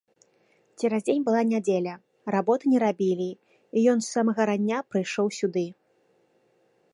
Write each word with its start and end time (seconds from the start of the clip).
Цераз 0.79 1.03
дзень 1.09 1.25
была 1.27 1.41
нядзеля, 1.49 1.93
работы 2.35 2.63
не 2.73 2.79
рабілі, 2.85 3.27
і 3.77 3.85
ён 3.93 3.97
з 4.07 4.11
самага 4.15 4.41
рання 4.53 4.79
прыйшоў 4.95 5.27
сюды. 5.43 5.65